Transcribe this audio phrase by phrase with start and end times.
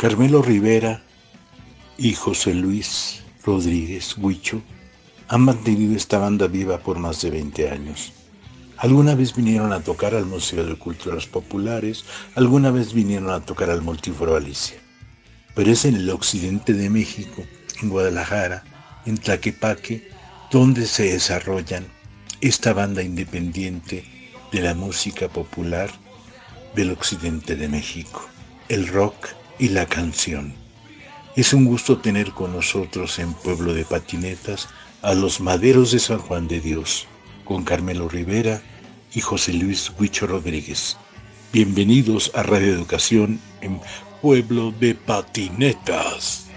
[0.00, 1.02] Carmelo Rivera
[1.98, 4.62] y José Luis Rodríguez Huicho
[5.28, 8.19] han mantenido esta banda viva por más de 20 años.
[8.80, 13.68] Alguna vez vinieron a tocar al Museo de Culturas Populares, alguna vez vinieron a tocar
[13.68, 14.78] al Multiforo Alicia.
[15.54, 17.44] Pero es en el occidente de México,
[17.82, 18.64] en Guadalajara,
[19.04, 20.08] en Tlaquepaque,
[20.50, 21.84] donde se desarrollan
[22.40, 24.02] esta banda independiente
[24.50, 25.90] de la música popular
[26.74, 28.26] del occidente de México,
[28.70, 30.54] el rock y la canción.
[31.36, 34.70] Es un gusto tener con nosotros en Pueblo de Patinetas
[35.02, 37.06] a los Maderos de San Juan de Dios,
[37.44, 38.62] con Carmelo Rivera
[39.14, 40.96] y José Luis Huicho Rodríguez.
[41.52, 43.80] Bienvenidos a Radio Educación en
[44.20, 46.49] Pueblo de Patinetas.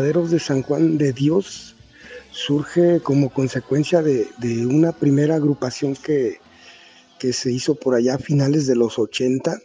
[0.00, 1.76] De San Juan de Dios
[2.32, 4.28] surge como consecuencia de,
[4.66, 6.38] una primera agrupación que,
[7.18, 9.60] que, se hizo por allá a finales de los 80,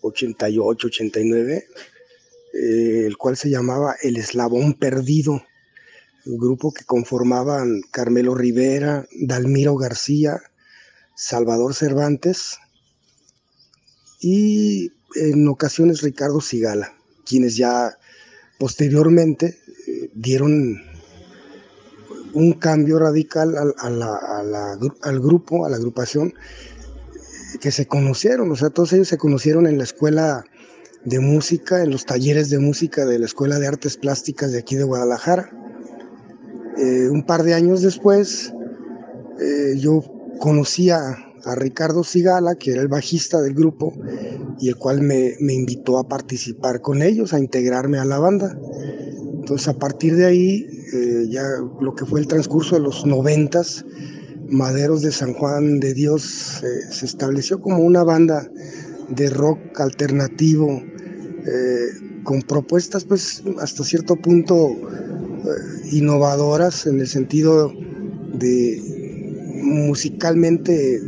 [0.00, 1.66] 88, 89,
[2.54, 5.44] el cual se llamaba El Eslabón Perdido,
[6.24, 10.40] grupo que conformaban Carmelo Rivera, Dalmiro García,
[11.14, 12.56] Salvador Cervantes
[14.20, 16.96] y en ocasiones Ricardo Sigala,
[17.26, 17.98] quienes ya
[18.58, 20.80] Posteriormente eh, dieron
[22.32, 28.92] un cambio radical al, grupo, a la agrupación, eh, que se conocieron, o sea, todos
[28.92, 30.44] ellos se conocieron en la escuela
[31.04, 34.74] de música en los talleres de música de la Escuela de Artes Plásticas de aquí
[34.76, 35.50] de Guadalajara.
[36.78, 38.52] Eh, un par de años después,
[39.76, 40.02] yo
[40.38, 40.90] conocí
[41.46, 43.94] a, Ricardo Sigala, que era el bajista del grupo,
[44.60, 48.56] y el cual me, invitó a participar con ellos, a integrarme a la banda.
[49.34, 51.42] Entonces, a partir de ahí, eh, ya
[51.80, 53.84] lo que fue el transcurso de los noventas,
[54.48, 58.46] Maderos de San Juan de Dios se estableció como una banda
[59.08, 60.82] de rock alternativo,
[62.24, 64.76] con propuestas pues hasta cierto punto
[65.92, 67.72] innovadoras en el sentido
[68.34, 68.80] de
[69.62, 71.00] musicalmente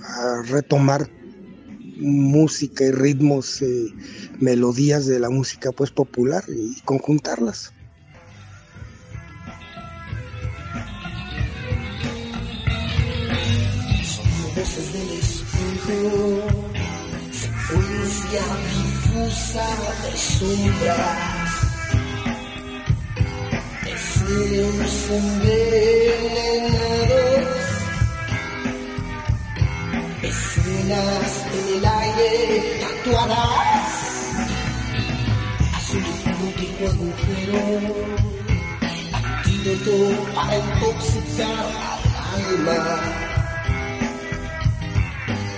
[0.00, 1.08] mm, retomar
[2.00, 3.92] música y ritmos, eh,
[4.38, 7.72] melodías de la música pues popular y conjuntarlas.
[25.40, 27.29] Del
[30.22, 33.90] escenas en el aire tatuadas,
[35.76, 37.94] azul hipnótico agujero,
[39.12, 41.66] antídoto para intoxicar
[42.32, 43.00] al alma.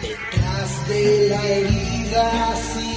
[0.01, 2.92] Detrás de la herida silencios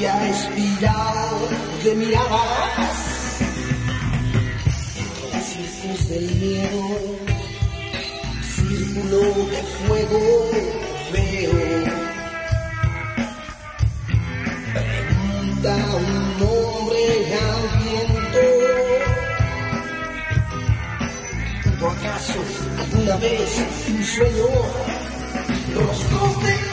[0.00, 1.36] lluvia espiral
[1.84, 3.40] de miradas,
[4.96, 6.84] entre los círculos del miedo,
[8.56, 9.20] círculo
[9.50, 10.20] de fuego
[11.12, 11.58] veo.
[14.72, 16.08] Pregunta un
[16.38, 17.02] nombre
[17.44, 18.44] al viento.
[21.62, 22.38] ¿Tuvo acaso
[22.78, 23.50] alguna vez
[23.88, 24.48] un sueño?
[25.74, 26.69] Rostros de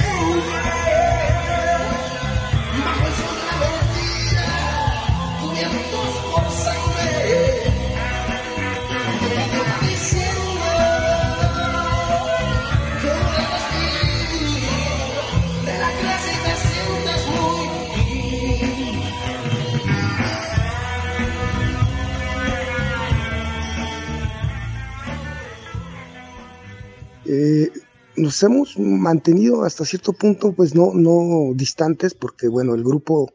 [27.27, 27.71] Eh,
[28.15, 33.31] nos hemos mantenido hasta cierto punto, pues no, no distantes, porque bueno, el grupo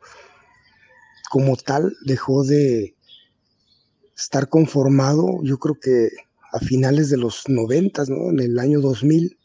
[1.31, 2.95] como tal dejó de
[4.17, 6.11] estar conformado, yo creo que
[6.53, 8.31] a finales de los noventas, ¿no?
[8.31, 9.39] En el año 2000,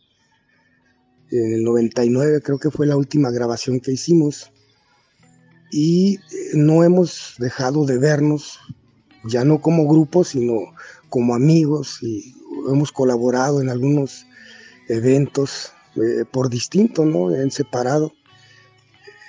[1.32, 4.51] en el 99 creo que fue la última grabación que hicimos
[5.72, 6.20] y eh,
[6.54, 8.60] no hemos dejado de vernos,
[9.25, 10.74] ya no como grupo, sino
[11.10, 12.36] como amigos y
[12.70, 14.26] hemos colaborado en algunos
[14.88, 17.34] eventos eh, por distinto, ¿no?
[17.34, 18.13] En separado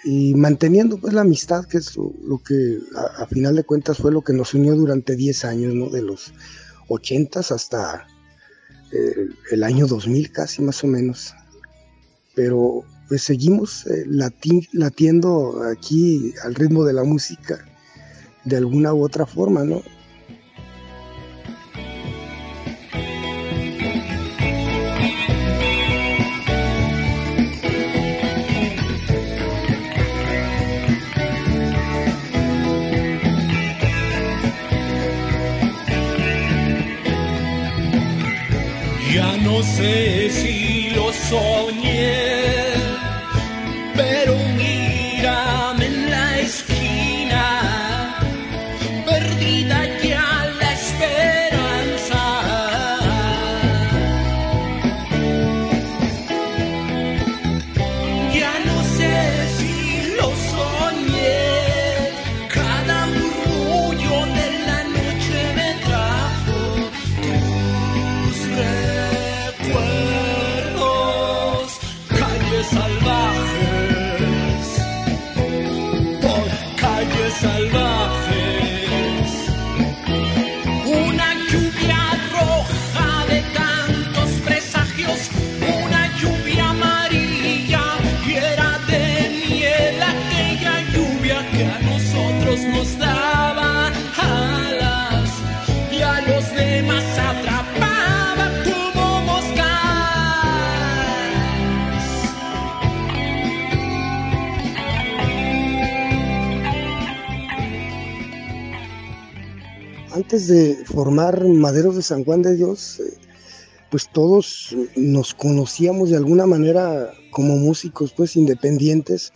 [0.05, 2.79] y manteniendo pues la amistad, que es lo, que
[3.19, 5.91] a, final de cuentas fue lo que nos unió durante 10 años, ¿no?
[5.91, 6.33] De los
[6.89, 8.07] 80 hasta
[8.93, 11.35] eh, el año 2000 casi más o menos.
[12.35, 17.65] Pero pues seguimos eh, lati latiendo aquí al ritmo de la música
[18.45, 19.83] de alguna u otra forma, ¿no?
[110.29, 113.15] Antes de formar Maderos de San Juan de Dios, eh,
[113.91, 119.33] pues todos nos conocíamos de alguna manera como músicos pues independientes,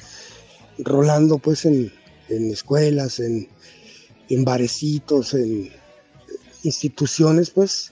[0.77, 1.91] rolando pues en,
[2.29, 3.49] en escuelas, en,
[4.29, 5.71] en barecitos, en
[6.63, 7.91] instituciones pues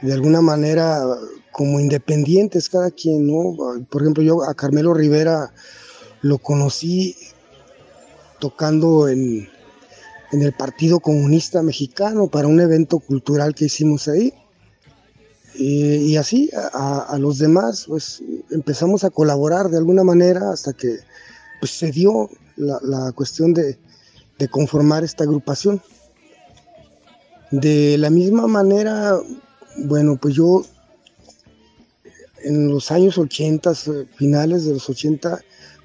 [0.00, 1.02] de alguna manera
[1.50, 3.84] como independientes cada quien, ¿no?
[3.90, 5.52] Por ejemplo, yo a Carmelo Rivera
[6.22, 7.14] lo conocí
[8.40, 9.51] tocando en,
[10.32, 14.32] en el Partido Comunista Mexicano para un evento cultural que hicimos ahí.
[15.54, 20.96] Y, así a, los demás, pues empezamos a colaborar de alguna manera hasta que
[21.60, 23.78] pues, se dio la, cuestión de,
[24.50, 25.82] conformar esta agrupación.
[27.50, 29.20] De la misma manera,
[29.84, 30.64] bueno, pues yo
[32.42, 33.74] en los años 80,
[34.16, 35.38] finales de los 80,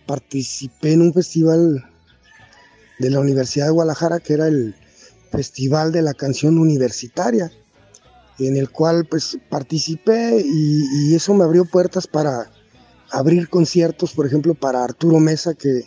[0.08, 1.86] participé en un festival
[3.00, 4.76] de la Universidad de Guadalajara que era el
[5.32, 7.52] Festival de la Canción Universitaria,
[8.40, 12.50] en el cual pues participé y, eso me abrió puertas para
[13.12, 15.84] abrir conciertos, por ejemplo, para Arturo Mesa, que,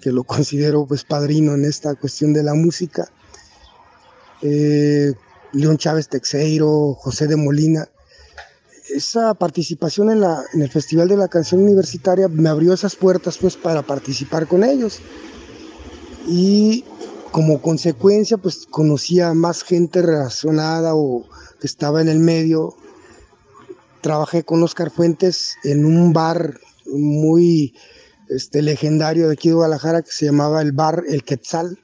[0.00, 3.08] que lo considero pues padrino en esta cuestión de la música.
[4.42, 5.12] Eh,
[5.52, 7.88] León Chávez Texeiro, José de Molina.
[8.94, 13.38] Esa participación en, la, en el Festival de la Canción Universitaria me abrió esas puertas
[13.38, 15.00] pues para participar con ellos.
[16.26, 16.84] Y
[17.30, 21.24] como consecuencia pues conocía más gente relacionada o
[21.60, 22.74] que estaba en el medio.
[24.00, 27.74] Trabajé con Oscar Fuentes en un bar muy
[28.28, 31.78] este, legendario de aquí de Guadalajara que se llamaba el bar El Quetzal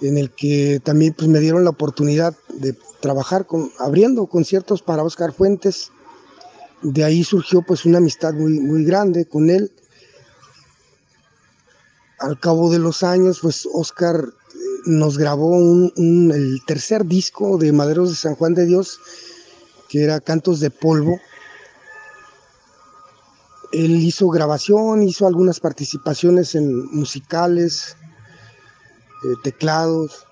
[0.00, 5.02] en el que también pues, me dieron la oportunidad de trabajar con, abriendo conciertos para
[5.02, 5.90] Oscar Fuentes.
[6.82, 9.72] De ahí surgió pues una amistad muy, muy grande con él.
[12.18, 14.56] Al cabo de los años, pues Oscar eh,
[14.86, 19.00] nos grabó el tercer disco de Maderos de San Juan de Dios,
[19.88, 21.18] que era Cantos de Polvo.
[23.72, 27.96] Él hizo grabación, hizo algunas participaciones en musicales,
[29.24, 30.24] eh, teclados.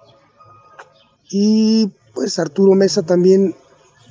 [1.28, 3.56] Y pues Arturo Mesa también,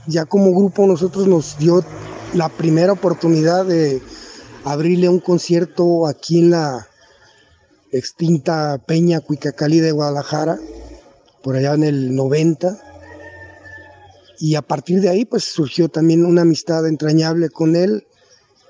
[0.08, 1.86] ya como grupo, nosotros nos dio
[2.34, 4.02] la primera oportunidad de
[4.66, 6.88] abrirle un concierto aquí en la
[7.92, 10.60] extinta Peña Cuicacali de Guadalajara,
[11.44, 12.78] por allá en el 90.
[14.40, 18.08] Y a partir de ahí pues surgió también una amistad entrañable con él,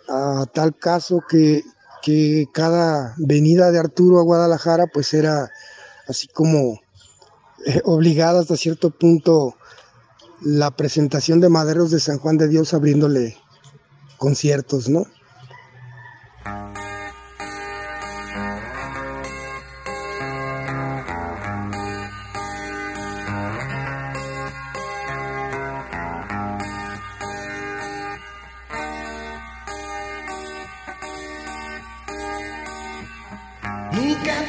[0.10, 1.64] a tal caso que,
[2.02, 5.50] que cada venida de Arturo a Guadalajara pues era
[6.08, 6.80] así como
[7.66, 9.56] eh, obligada hasta cierto punto
[10.42, 13.38] la presentación de Maderos de San Juan de Dios abriéndole
[14.18, 15.06] conciertos, ¿no?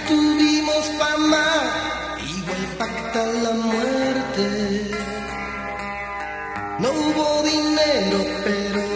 [0.08, 1.44] Tuvimos fama,
[2.18, 4.90] igual pacta la muerte.
[6.78, 8.91] No hubo dinero, pero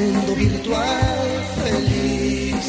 [0.00, 2.66] mundo virtual feliz.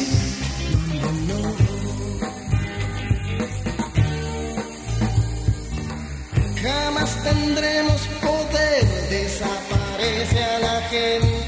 [6.62, 11.41] Jamás tendremos poder, desaparece a la gente.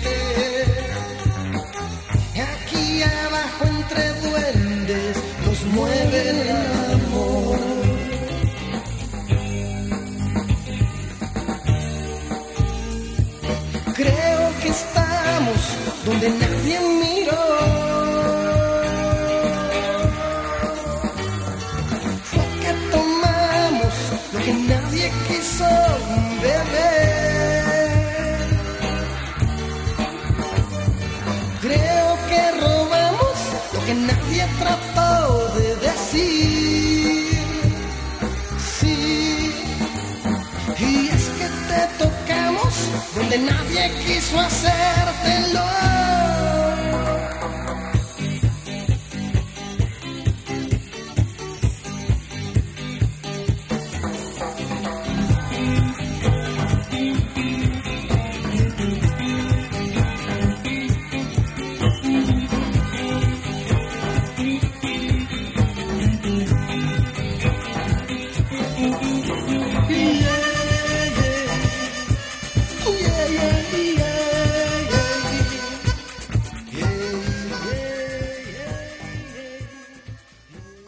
[43.37, 45.84] Donde nadie quiso hacértelo.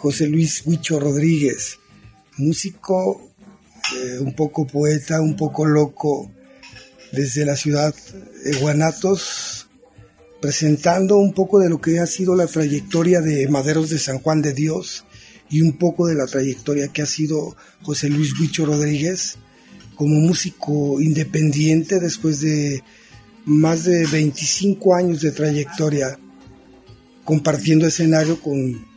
[0.07, 1.81] José Luis Huicho Rodríguez,
[2.37, 3.29] músico,
[3.93, 6.31] eh, un poco poeta, un poco loco,
[7.11, 7.93] desde la ciudad
[8.45, 9.67] de Guanatos,
[10.41, 14.43] presentando un poco de lo que ha sido la trayectoria de Maderos de San Juan
[14.43, 15.05] de Dios
[15.51, 19.39] y un poco de la trayectoria que ha sido José Luis Huicho Rodríguez
[19.97, 22.81] como músico independiente después de
[23.45, 26.17] más de 25 años de trayectoria
[27.25, 28.95] compartiendo escenario con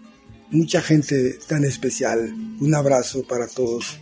[0.52, 2.34] mucha gente tan especial.
[2.60, 4.00] Un abrazo para todos.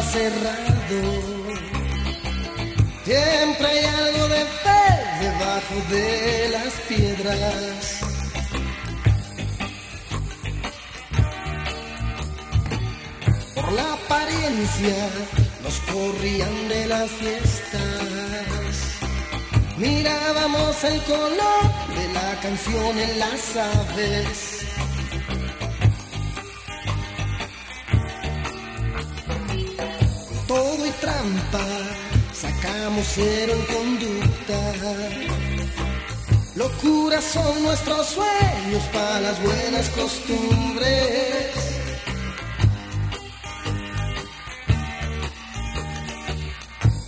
[0.00, 1.02] Cerrado.
[3.04, 4.84] Siempre hay algo de fe
[5.20, 8.00] debajo de las piedras.
[13.54, 15.08] Por la apariencia
[15.62, 17.82] nos corrían de las fiestas.
[19.76, 21.64] Mirábamos el color
[21.96, 24.61] de la canción en las aves.
[32.32, 34.60] Sacamos cero en conducta.
[36.56, 41.50] Locuras son nuestros sueños para las buenas costumbres.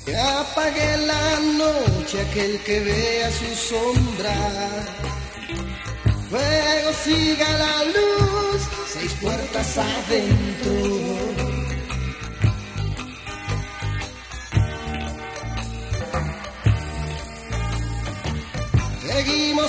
[0.05, 4.37] Que apague la noche aquel que vea su sombra.
[6.31, 11.34] Luego siga la luz, seis puertas adentro.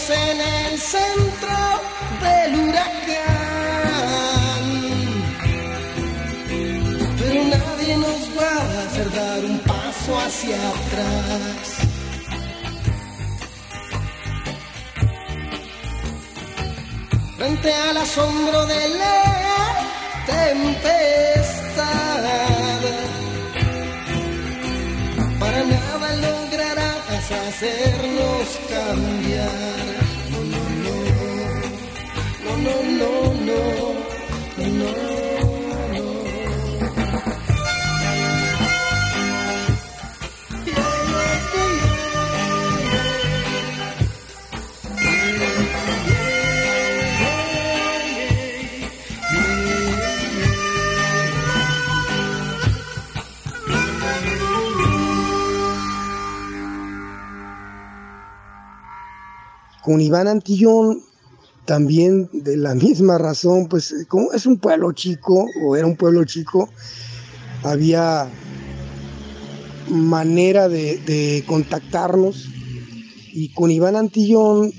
[0.07, 1.81] En el centro
[2.21, 2.85] del huracán,
[7.17, 11.77] pero nadie nos va a hacer dar un paso hacia atrás.
[17.37, 19.23] Frente al asombro de la
[20.27, 21.43] tempestad,
[25.39, 29.84] para nada lograrás hacernos cambiar.
[59.85, 61.03] Con Iván Antillón,
[61.65, 66.23] también de la misma razón, pues como es un pueblo chico, o era un pueblo
[66.25, 66.69] chico,
[67.63, 68.29] había
[69.89, 72.49] manera de, contactarnos.
[73.33, 74.71] Y con Iván Antillón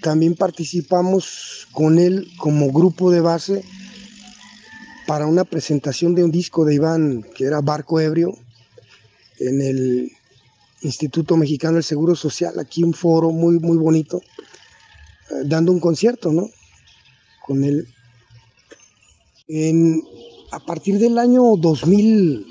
[0.00, 3.64] también participamos con él como grupo de base
[5.06, 8.32] para una presentación de un disco de Iván que era Barco Ebrio
[9.40, 10.12] en el
[10.82, 14.39] Instituto Mexicano del Seguro Social, aquí un foro muy, muy bonito, eh,
[15.44, 16.50] dando un concierto, ¿no?
[17.46, 17.86] Con él.
[19.48, 20.02] En
[20.52, 22.46] a partir del año 2000,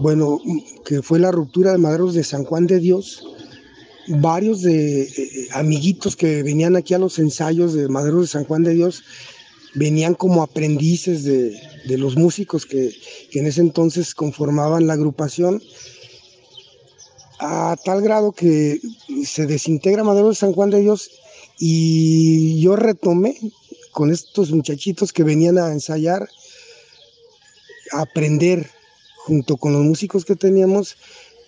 [0.00, 0.40] bueno,
[0.84, 3.22] que fue la ruptura de Maderos de San Juan de Dios,
[4.08, 8.62] varios de eh, amiguitos que venían aquí a los ensayos de Maderos de San Juan
[8.64, 9.02] de Dios
[9.74, 12.94] venían como aprendices de, de los músicos que,
[13.30, 15.60] que en ese entonces conformaban la agrupación
[17.40, 18.80] a tal grado que
[19.26, 21.10] se desintegra Madero de San Juan de Dios
[21.58, 23.38] y yo retomé
[23.92, 26.28] con estos muchachitos que venían a ensayar,
[27.92, 28.70] a aprender
[29.24, 30.96] junto con los músicos que teníamos,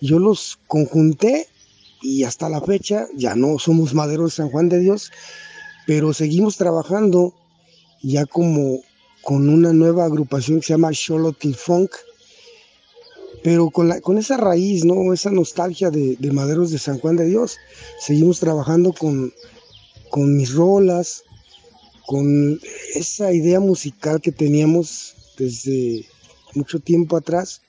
[0.01, 1.47] yo los conjunté
[2.01, 5.11] y hasta la fecha ya no somos Madero de San Juan de Dios,
[5.85, 7.33] pero seguimos trabajando
[8.01, 8.81] ya como
[9.21, 11.91] con una nueva agrupación que se llama Xolotl Funk,
[13.43, 15.13] pero con, la, con esa raíz, ¿no?
[15.13, 17.57] Esa nostalgia de, Maderos de San Juan de Dios.
[17.99, 19.33] Seguimos trabajando con,
[20.09, 21.23] con mis rolas,
[22.05, 22.59] con
[22.95, 26.05] esa idea musical que teníamos desde
[26.53, 27.61] mucho tiempo atrás.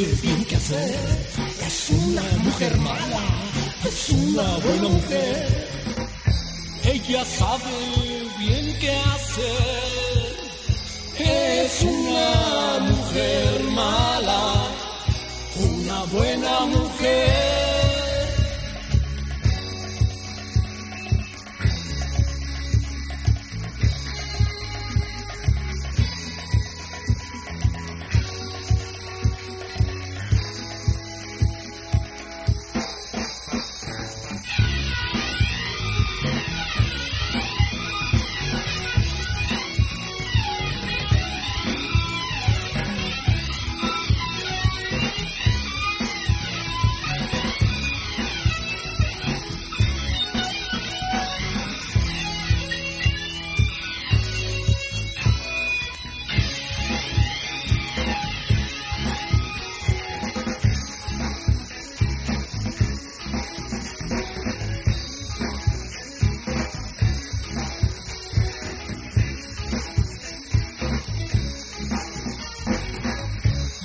[0.00, 0.98] Sabe bien qué hacer.
[1.66, 3.22] Es una mujer mala,
[3.84, 5.68] es una buena mujer.
[6.84, 10.36] Ella sabe bien qué hacer.
[11.18, 14.68] Es una mujer mala,
[15.56, 17.29] una buena mujer.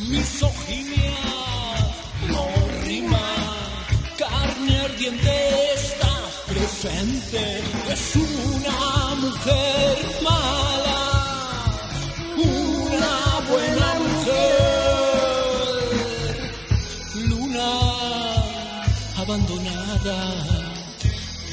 [0.07, 1.17] Misoginia
[2.29, 2.45] no
[2.83, 3.27] rima,
[4.17, 6.13] carne ardiente está
[6.47, 11.01] presente, es una mujer mala,
[12.37, 13.15] una
[13.49, 14.65] buena mujer,
[17.27, 17.71] luna
[19.17, 20.19] abandonada,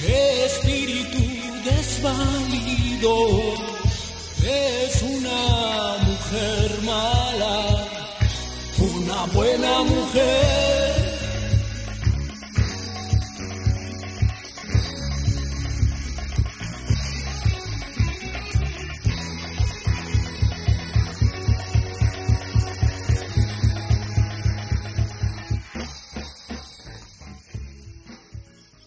[0.06, 1.22] espíritu
[1.64, 3.14] desvalido,
[4.44, 7.81] es una mujer mala
[9.26, 11.12] buena mujer.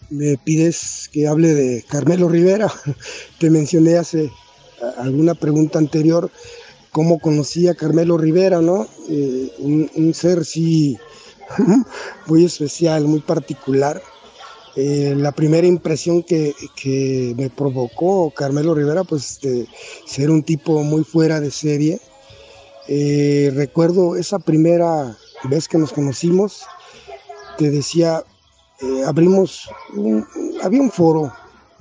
[0.08, 2.72] Me pides que hable de Carmelo Rivera.
[3.38, 4.30] Te mencioné hace
[4.96, 6.30] alguna pregunta anterior
[6.96, 8.86] cómo conocí a Carmelo Rivera, ¿no?
[9.10, 10.96] Eh, un, ser sí
[12.26, 14.00] muy especial, muy particular.
[14.76, 19.68] Eh, la primera impresión que, que, me provocó Carmelo Rivera, pues de
[20.06, 22.00] ser un tipo muy fuera de serie.
[22.88, 26.64] Eh, recuerdo esa primera vez que nos conocimos,
[27.58, 28.24] te decía,
[29.06, 29.68] abrimos,
[30.62, 31.30] había un foro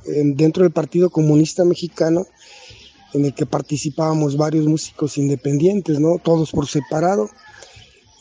[0.03, 2.27] dentro del Partido Comunista Mexicano
[3.15, 6.19] en el que participábamos varios músicos independientes, ¿no?
[6.21, 7.29] Todos por separado.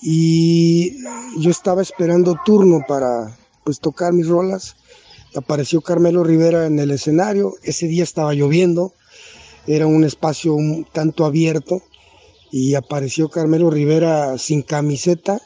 [0.00, 1.02] Y
[1.38, 4.76] yo estaba esperando turno para pues tocar mis rolas.
[5.35, 7.54] Apareció Carmelo Rivera en el escenario.
[7.62, 8.92] Ese día estaba lloviendo.
[9.66, 11.83] Era un espacio un tanto abierto.
[12.52, 15.40] Y apareció Carmelo Rivera sin camiseta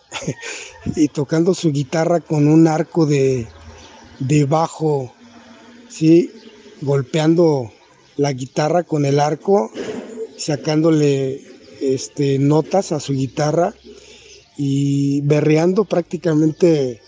[0.97, 3.49] y tocando su guitarra con un arco de,
[4.19, 5.11] de bajo,
[5.89, 6.31] ¿sí?
[6.83, 7.71] golpeando
[8.19, 9.71] la guitarra con el arco,
[10.37, 11.41] sacándole
[11.81, 13.75] este, notas a su guitarra
[14.59, 17.01] y berreando prácticamente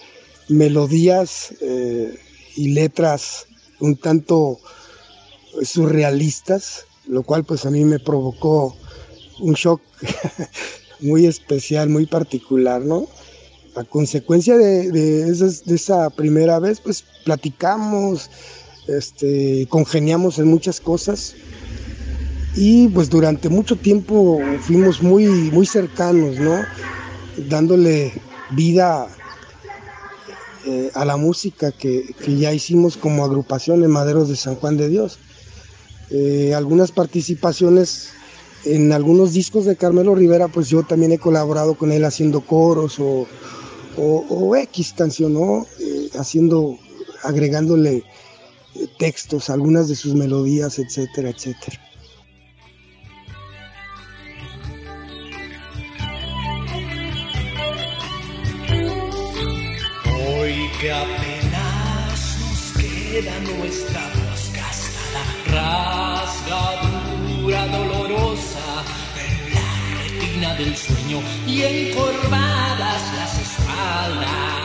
[0.49, 2.17] melodías eh,
[2.57, 3.47] y letras
[3.81, 4.61] un tanto
[5.63, 8.77] surrealistas, lo cual pues a mí me provocó
[9.41, 9.81] un shock
[11.01, 13.09] muy especial, muy particular, ¿no?
[13.75, 18.31] A consecuencia de, de esa primera vez, pues platicamos,
[18.89, 21.35] este, congeniamos en muchas cosas
[22.55, 26.65] y pues durante mucho tiempo fuimos muy, muy cercanos, ¿no?
[27.49, 28.13] Dándole
[28.51, 29.09] vida
[30.67, 34.77] eh, a la música que, que, ya hicimos como agrupación en Maderos de San Juan
[34.77, 35.19] de Dios.
[36.11, 38.11] Eh, algunas participaciones
[38.65, 42.99] en algunos discos de Carmelo Rivera, pues yo también he colaborado con él haciendo coros
[42.99, 43.27] o,
[43.97, 45.67] o, X canción, ¿no?
[45.79, 46.79] Eh, haciendo,
[47.23, 48.05] agregándole
[49.01, 51.81] textos, algunas de sus melodías, etcétera, etcétera.
[60.29, 65.23] Hoy que apenas nos queda nuestra voz gastada,
[66.21, 68.85] rasgadura dolorosa
[69.17, 69.69] en la
[70.05, 74.61] retina del sueño y encorvadas las espaldas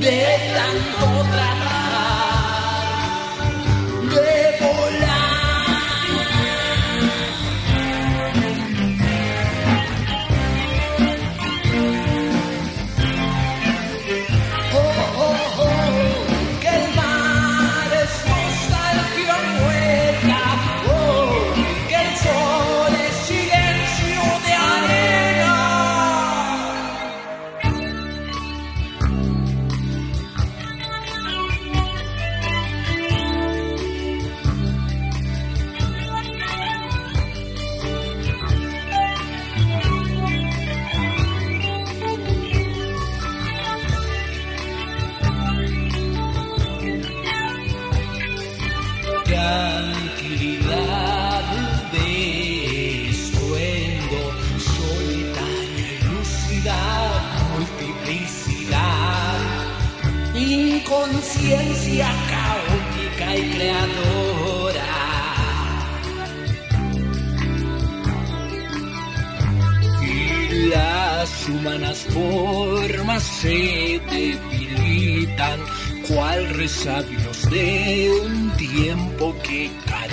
[0.00, 0.22] de
[0.56, 1.71] tanto tratar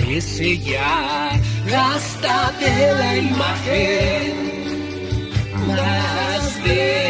[0.00, 1.30] carece ya
[1.76, 4.34] hasta de la imagen
[5.66, 7.09] más de